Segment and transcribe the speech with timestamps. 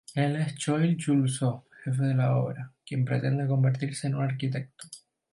[0.21, 4.87] Él es Choi Chul-soo, jefe de la obra, quien pretende convertirse en un arquitecto.